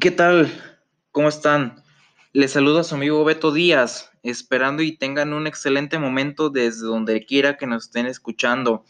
¿Qué 0.00 0.12
tal? 0.12 0.52
¿Cómo 1.10 1.28
están? 1.28 1.82
Les 2.32 2.52
saludo 2.52 2.80
a 2.80 2.84
su 2.84 2.94
amigo 2.94 3.24
Beto 3.24 3.50
Díaz, 3.50 4.12
esperando 4.22 4.82
y 4.82 4.96
tengan 4.96 5.32
un 5.32 5.48
excelente 5.48 5.98
momento 5.98 6.50
desde 6.50 6.86
donde 6.86 7.24
quiera 7.24 7.56
que 7.56 7.66
nos 7.66 7.86
estén 7.86 8.06
escuchando. 8.06 8.84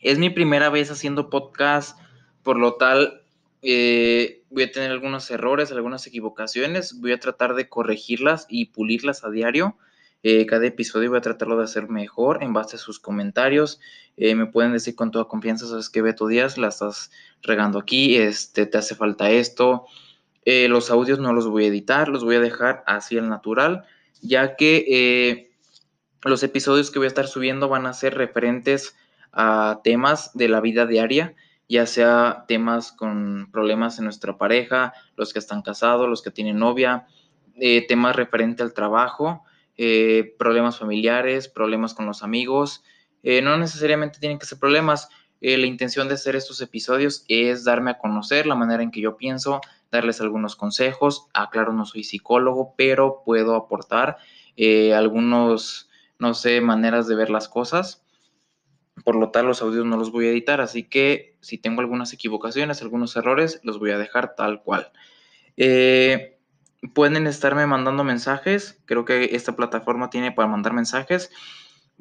Es 0.00 0.18
mi 0.18 0.30
primera 0.30 0.70
vez 0.70 0.90
haciendo 0.90 1.28
podcast, 1.28 1.98
por 2.42 2.56
lo 2.56 2.76
tal 2.76 3.24
eh, 3.60 4.42
voy 4.48 4.62
a 4.62 4.72
tener 4.72 4.90
algunos 4.90 5.30
errores, 5.30 5.70
algunas 5.70 6.06
equivocaciones, 6.06 6.98
voy 6.98 7.12
a 7.12 7.20
tratar 7.20 7.54
de 7.54 7.68
corregirlas 7.68 8.46
y 8.48 8.66
pulirlas 8.66 9.22
a 9.24 9.30
diario. 9.30 9.76
Eh, 10.22 10.44
cada 10.44 10.66
episodio 10.66 11.08
voy 11.08 11.18
a 11.18 11.22
tratarlo 11.22 11.56
de 11.56 11.64
hacer 11.64 11.88
mejor 11.88 12.42
en 12.42 12.52
base 12.52 12.76
a 12.76 12.78
sus 12.78 13.00
comentarios. 13.00 13.80
Eh, 14.16 14.34
me 14.34 14.46
pueden 14.46 14.72
decir 14.72 14.94
con 14.94 15.10
toda 15.10 15.28
confianza, 15.28 15.66
sabes 15.66 15.88
que 15.88 16.02
Beto 16.02 16.26
Díaz, 16.26 16.58
la 16.58 16.68
estás 16.68 17.10
regando 17.42 17.78
aquí, 17.78 18.16
este, 18.16 18.66
te 18.66 18.76
hace 18.76 18.94
falta 18.94 19.30
esto. 19.30 19.86
Eh, 20.44 20.68
los 20.68 20.90
audios 20.90 21.18
no 21.18 21.32
los 21.32 21.48
voy 21.48 21.64
a 21.64 21.68
editar, 21.68 22.08
los 22.08 22.24
voy 22.24 22.36
a 22.36 22.40
dejar 22.40 22.82
así 22.86 23.16
al 23.16 23.28
natural, 23.30 23.84
ya 24.20 24.56
que 24.56 25.50
los 26.22 26.42
episodios 26.42 26.90
que 26.90 26.98
voy 26.98 27.06
a 27.06 27.08
estar 27.08 27.26
subiendo 27.26 27.68
van 27.68 27.86
a 27.86 27.94
ser 27.94 28.14
referentes 28.14 28.96
a 29.32 29.80
temas 29.84 30.32
de 30.34 30.48
la 30.48 30.60
vida 30.60 30.86
diaria, 30.86 31.34
ya 31.68 31.86
sea 31.86 32.44
temas 32.48 32.92
con 32.92 33.48
problemas 33.52 33.98
en 33.98 34.04
nuestra 34.04 34.36
pareja, 34.36 34.92
los 35.16 35.32
que 35.32 35.38
están 35.38 35.62
casados, 35.62 36.08
los 36.08 36.20
que 36.20 36.30
tienen 36.30 36.58
novia, 36.58 37.06
temas 37.88 38.16
referentes 38.16 38.64
al 38.64 38.74
trabajo, 38.74 39.44
eh, 39.82 40.34
problemas 40.38 40.78
familiares, 40.78 41.48
problemas 41.48 41.94
con 41.94 42.04
los 42.04 42.22
amigos. 42.22 42.84
Eh, 43.22 43.40
no 43.40 43.56
necesariamente 43.56 44.18
tienen 44.20 44.38
que 44.38 44.44
ser 44.44 44.58
problemas. 44.58 45.08
Eh, 45.40 45.56
la 45.56 45.64
intención 45.64 46.06
de 46.06 46.14
hacer 46.14 46.36
estos 46.36 46.60
episodios 46.60 47.24
es 47.28 47.64
darme 47.64 47.92
a 47.92 47.96
conocer 47.96 48.46
la 48.46 48.54
manera 48.54 48.82
en 48.82 48.90
que 48.90 49.00
yo 49.00 49.16
pienso, 49.16 49.62
darles 49.90 50.20
algunos 50.20 50.54
consejos. 50.54 51.28
Aclaro, 51.32 51.72
no 51.72 51.86
soy 51.86 52.04
psicólogo, 52.04 52.74
pero 52.76 53.22
puedo 53.24 53.56
aportar 53.56 54.18
algunos, 54.94 55.88
no 56.18 56.34
sé, 56.34 56.60
maneras 56.60 57.06
de 57.06 57.14
ver 57.14 57.30
las 57.30 57.48
cosas. 57.48 58.04
Por 59.02 59.16
lo 59.16 59.30
tal, 59.30 59.46
los 59.46 59.62
audios 59.62 59.86
no 59.86 59.96
los 59.96 60.12
voy 60.12 60.26
a 60.26 60.30
editar, 60.30 60.60
así 60.60 60.82
que 60.82 61.38
si 61.40 61.56
tengo 61.56 61.80
algunas 61.80 62.12
equivocaciones, 62.12 62.82
algunos 62.82 63.16
errores, 63.16 63.60
los 63.62 63.78
voy 63.78 63.92
a 63.92 63.98
dejar 63.98 64.34
tal 64.34 64.62
cual. 64.62 64.92
Eh, 65.56 66.38
pueden 66.94 67.26
estarme 67.26 67.66
mandando 67.66 68.04
mensajes. 68.04 68.80
Creo 68.86 69.04
que 69.04 69.36
esta 69.36 69.56
plataforma 69.56 70.10
tiene 70.10 70.32
para 70.32 70.48
mandar 70.48 70.72
mensajes. 70.72 71.30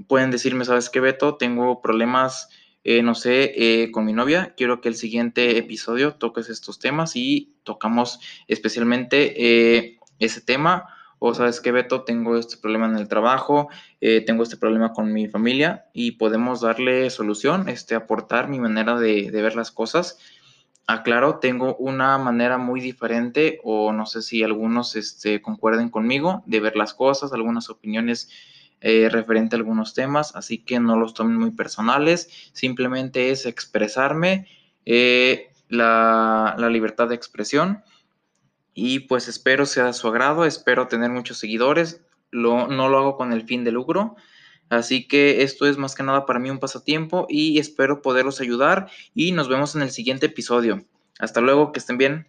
Pueden 0.08 0.32
decirme, 0.32 0.66
¿sabes 0.66 0.90
qué, 0.90 1.00
Beto? 1.00 1.36
Tengo 1.36 1.82
problemas, 1.82 2.50
eh, 2.84 3.04
no 3.04 3.16
sé, 3.16 3.54
eh, 3.56 3.92
con 3.92 4.06
mi 4.06 4.14
novia. 4.14 4.54
Quiero 4.56 4.82
que 4.82 4.90
el 4.90 4.96
siguiente 4.96 5.58
episodio 5.58 6.16
toques 6.16 6.50
estos 6.50 6.80
temas 6.80 7.16
y 7.16 7.54
tocamos 7.64 8.20
especialmente 8.48 9.34
eh, 9.38 10.00
ese 10.20 10.42
tema. 10.42 10.88
O 11.22 11.34
sabes 11.34 11.60
qué, 11.60 11.74
Beto, 11.74 12.04
tengo 12.04 12.38
este 12.38 12.56
problema 12.56 12.86
en 12.86 12.96
el 12.96 13.10
trabajo, 13.10 13.68
tengo 14.00 14.42
este 14.42 14.56
problema 14.56 14.94
con 14.94 15.12
mi 15.12 15.28
familia 15.28 15.88
y 15.92 16.12
podemos 16.12 16.62
darle 16.62 17.10
solución, 17.10 17.68
este, 17.68 17.94
aportar 17.94 18.48
mi 18.48 18.58
manera 18.58 18.98
de 18.98 19.30
ver 19.30 19.54
las 19.54 19.70
cosas 19.70 20.18
aclaro, 20.90 21.38
tengo 21.38 21.76
una 21.76 22.18
manera 22.18 22.58
muy 22.58 22.82
diferente 22.82 23.59
o 23.64 23.94
no 23.94 24.08
sé 24.08 24.23
si 24.23 24.42
algunos 24.42 24.95
este, 24.95 25.40
concuerden 25.40 25.90
conmigo 25.90 26.42
de 26.48 26.59
ver 26.59 26.76
las 26.76 26.95
cosas, 26.95 27.32
algunas 27.32 27.70
opiniones 27.70 28.30
eh, 28.82 29.08
referente 29.12 29.56
a 29.56 29.60
algunos 29.60 29.94
temas, 29.94 30.36
así 30.36 30.58
que 30.58 30.80
no 30.80 30.98
los 30.98 31.14
tomen 31.14 31.38
muy 31.38 31.52
personales, 31.52 32.50
simplemente 32.54 33.30
es 33.30 33.45
expresarme 33.45 34.48
eh, 34.86 35.52
la, 35.67 36.56
libertad 36.72 37.08
de 37.08 37.16
expresión 37.16 37.84
y 38.73 39.02
pues 39.02 39.28
espero 39.28 39.67
sea 39.67 39.86
de 39.86 39.94
su 39.94 40.08
agrado, 40.08 40.44
espero 40.44 40.88
tener 40.88 41.12
muchos 41.12 41.38
seguidores, 41.38 42.02
lo, 42.32 42.67
no 42.67 42.90
lo 42.90 42.98
hago 42.98 43.16
con 43.16 43.32
el 43.32 43.44
fin 43.44 43.64
de 43.64 43.72
lucro, 43.72 44.16
Así 44.70 45.08
que 45.08 45.44
esto 45.44 45.66
es 45.66 45.78
más 45.78 45.96
que 45.96 46.04
nada 46.04 46.26
para 46.26 46.40
mí 46.40 46.50
un 46.50 46.60
pasatiempo 46.60 47.26
y 47.30 47.60
espero 47.60 48.02
poderlos 48.02 48.40
ayudar 48.40 48.90
y 49.14 49.32
nos 49.32 49.50
vemos 49.50 49.76
en 49.76 49.82
el 49.82 49.92
siguiente 49.92 50.28
episodio. 50.28 50.86
Hasta 51.20 51.42
luego, 51.42 51.72
que 51.72 51.80
estén 51.80 51.98
bien. 51.98 52.28